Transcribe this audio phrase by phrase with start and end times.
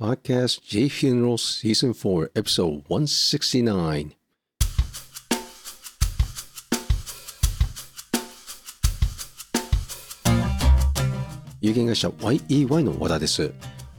[0.00, 4.12] Podcast J Funeral Season 4, Episode 169.
[11.60, 13.52] 有限会社 YEY の和田です。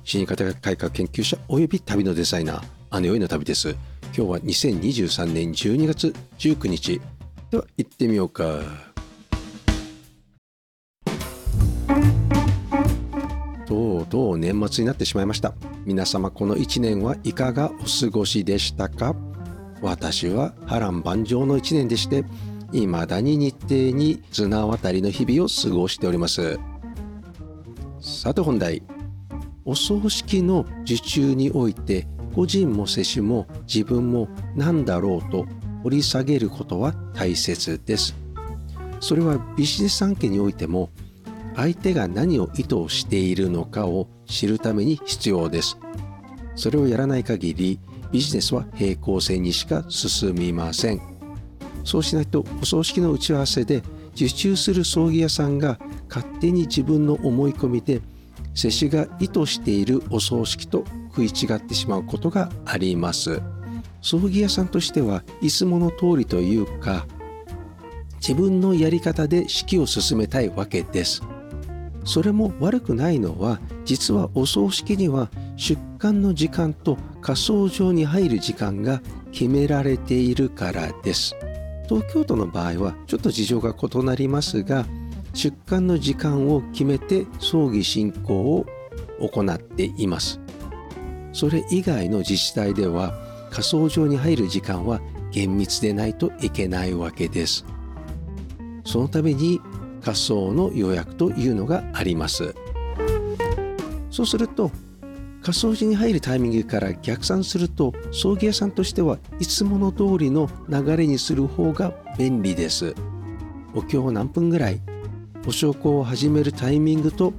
[0.06, 3.72] 死に方改革研究者および旅のデザイナー姉追いの旅です。
[3.72, 7.02] 今日は2023年12月19日。
[7.52, 8.90] では行ってみようか。
[14.10, 15.54] とう年末になってしまいました。
[15.86, 19.16] 皆様この1年はいかがお過ごしでしたか？
[19.82, 22.26] 私は波乱万丈の1年でして
[22.74, 26.60] 未だに日程に綱渡りの日々を過ごしております。
[28.02, 28.84] さて本題。
[29.66, 35.46] お葬式の受注において個人も世襲も自分も何だろうと
[35.84, 38.16] 掘り下げることは大切です。
[39.00, 40.90] それはビジネス関係においても
[41.60, 45.78] 相手が何を意図しているのかを知るために必要です。
[46.56, 47.80] それをやらない限り
[48.14, 51.02] ビジネスは平行線にしか進みません。
[51.84, 53.84] そうしないとお葬式の打ち合わせで
[54.16, 58.02] 受注する葬儀屋さんが勝手に自分の思い込みで
[58.54, 63.42] 施主が意図しているお葬式と食い違ってしまうことがあります。
[64.02, 67.06] 葬儀屋さんとしてはいつもの通りというか
[68.22, 71.22] 自分のやり方で式を進めたいわけです。
[72.04, 81.36] それも悪くないのは実はお葬式には出棺の時間と火葬場に入る時間が決められているからです。
[81.88, 84.86] 東京都の場合はちょっと事情が異なりますが
[85.34, 88.66] 出棺の時間を決めて葬儀進行を
[89.20, 90.40] 行っています。
[91.34, 93.14] それ以外の自治体では
[93.52, 97.66] 火葬場に入る時間は厳密でないといけないわけです。
[98.86, 99.62] そのために
[100.02, 102.56] 火葬の予約というのがあります。
[104.10, 104.72] そうすると
[105.42, 112.94] 仮想時に入るタイミングから逆算すると葬儀屋さんとしてはいつもの通りの流れにする方が便利です。
[113.74, 114.82] お経を何分ぐらい
[115.48, 117.34] お焼香を始めるタイミングと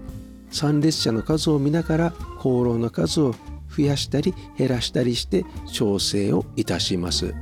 [0.50, 3.34] 参列者の数を見ながら香炉の数を
[3.68, 7.34] 増やしたり減らしたりして調整をいたします。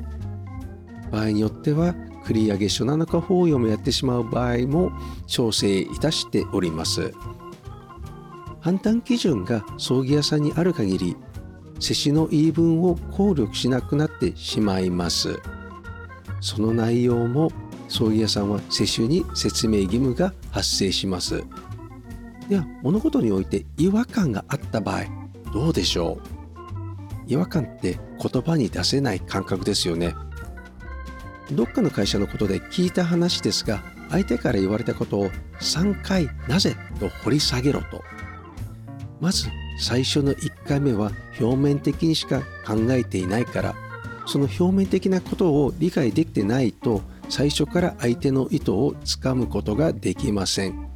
[1.11, 1.95] 場合によっては
[2.29, 4.93] 繰り上げ書なのか法要もやってしまう場合も
[5.27, 7.15] 調整いたしております。
[8.61, 11.17] 判断基準が葬儀屋さんにある限り
[11.81, 15.41] 施主の言い分を考慮しなくなってしまいます。
[16.43, 17.51] その内容も
[17.89, 21.43] 葬儀屋さんは施主に説明義務が発生します。
[22.51, 25.05] では物事において違和感があった場合
[25.55, 26.19] どうでしょ
[27.27, 27.33] う？
[27.33, 30.15] 違和感って言葉に出せない感覚ですよね。
[31.53, 38.03] どっかの会社のことで聞いた話ですが相手から言われたことを3回なぜと掘り下げろと。
[39.21, 39.49] まず
[39.81, 43.75] 最初の1回目は表面的にしか考えていないから。
[44.27, 47.01] その表面的なことを理解できてないと
[47.31, 50.89] 最初から相手の意図をつかむことができません。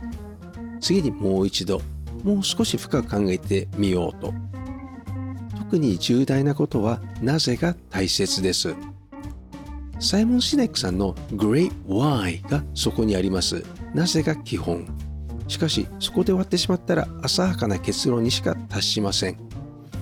[0.81, 1.81] 次にもう一度
[2.25, 4.35] もう少し深く考えてみようと。
[5.57, 8.75] 特に重大なことはなぜが大切です。
[10.03, 13.65] サイモン・シネックさんの Great Why がそこにあります。
[13.95, 14.85] なぜが基本。
[15.47, 19.39] しかしそこで終わってしまったら浅はかな結論にしか達しません。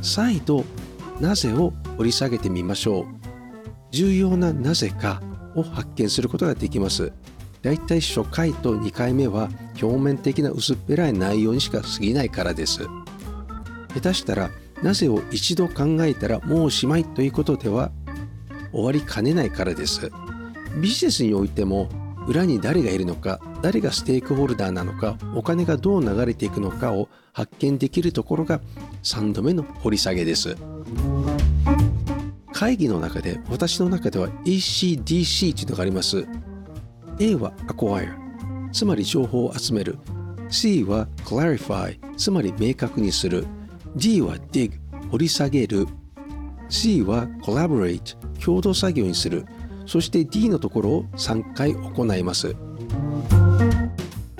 [0.00, 0.64] 再度
[1.20, 3.04] なぜを掘り下げてみましょう。
[3.90, 5.20] 重要ななぜか
[5.54, 7.12] を発見することができます。
[7.60, 9.50] だいたい初回と2回目は
[9.82, 12.88] 表面的な薄っぺらい内容にしか過ぎないからです。
[13.92, 14.50] 下手したら
[14.82, 17.92] なぜを一度考えたらもうおしまいということでは
[18.72, 20.10] 終わりかねないからです。
[20.80, 21.88] ビジネスにおいても
[22.26, 28.60] 裏に誰がいるのか誰がステークホルダーなのかお金がどう流れていくのかを発見できるところが
[29.02, 30.56] 3度目の掘り下げです。
[32.52, 36.26] 会議の中で私の中では ACDC というのがあります。
[37.18, 38.14] A は Acquire
[38.72, 39.98] つまり情報を集める。
[40.50, 43.46] C は Clarify つまり明確にする。
[43.96, 44.72] D は Dig
[45.10, 45.86] 掘り下げる。
[46.68, 49.46] C は Collaborate 共同作業にする。
[49.86, 52.54] そして D のところを3回行います。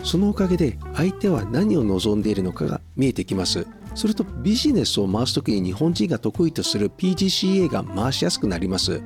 [0.02, 3.67] そのおかげで相手は何を望んでいるのかが見えてきます。
[3.94, 9.02] するとビジネスを回す時に日本人が得意とする PGCA が回しやすくなります。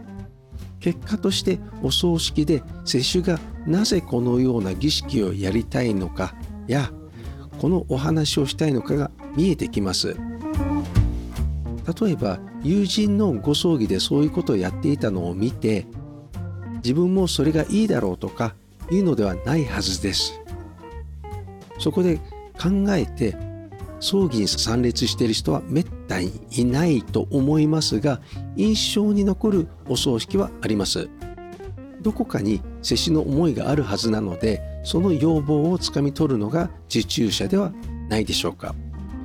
[0.81, 6.35] 結果としてお葬式で施主がなぜこのような儀式をやりたいのか
[6.69, 6.93] や
[7.59, 10.17] このお話をしたいのかが見えてきます。
[11.85, 15.87] 例えば友人のご葬儀でそういうことをやっていたのを見て
[16.77, 18.55] 自分もそれがいいだろうとか
[18.91, 20.41] いうのではないはずです。
[21.79, 22.17] そこで
[22.61, 23.37] 考えて
[24.01, 28.21] 葬儀に参列している人はめったにいないと思いますが
[28.57, 31.09] 印象に残るお葬式はあります。
[32.03, 37.73] どこかに接しの思いがあるはずなのでその要望をつかみ取るのが受注者では
[38.11, 38.75] ないでしょうか。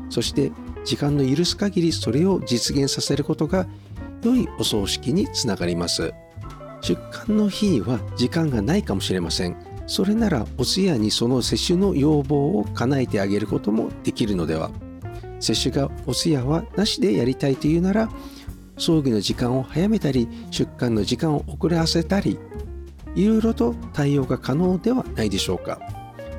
[0.10, 0.52] そして
[0.86, 3.68] 時間の許す限りそれを実現させることが
[4.24, 6.14] 良いお葬式につながります。
[6.82, 9.56] 出棺の日には時間がないかもしれません。
[9.88, 14.72] それならお通夜にその接種の要望を叶えてあげることもできるのでは。
[15.40, 18.10] 接種がお通夜はなしでやりたいというなら
[18.78, 22.38] 葬儀の時間を早めたり出棺の時間を遅らせたり
[23.16, 25.80] いろいろと対応が可能ではないでしょうか。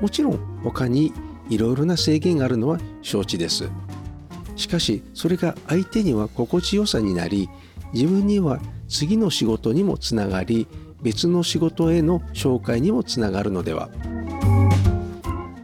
[0.01, 1.13] もちろん他に
[1.49, 3.69] いろいろな制限があるのは承知です。
[4.61, 7.49] しかしそれが相手には心地よさになり
[7.95, 10.69] 自分には次の仕事にもつながり
[11.03, 13.89] 別の仕事への紹介にもつながるのでは。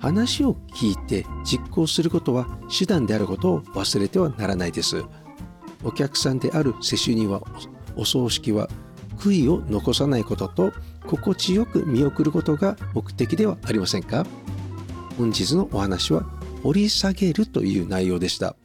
[0.01, 2.47] 話を聞いて実行することは
[2.77, 5.05] 手段であることを忘れてはならないです。
[5.85, 7.43] お客さんである世襲には
[7.97, 8.69] お葬式は
[9.19, 10.73] 悔いを残さないことと
[11.07, 14.27] 心地よく見送ることが目的ではありませんか？
[15.19, 16.23] 本日のお話は
[16.63, 18.57] 掘り下げるという内容でした。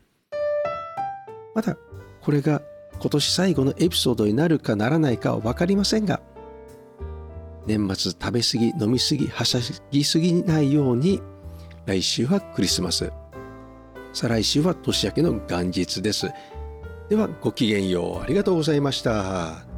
[1.55, 1.77] まだ
[2.21, 2.61] これが
[2.99, 6.21] 今年最後のエピソードになるかならないかは分かりませんが
[7.65, 9.59] 年末食べ過ぎ飲み過ぎはしゃ
[9.91, 11.21] ぎすぎないように
[11.85, 13.11] 来週はクリスマス。
[14.13, 16.29] 再来週は年明けの元日です。
[17.09, 18.23] ではごきげんよう。
[18.23, 19.70] ありがとうございました。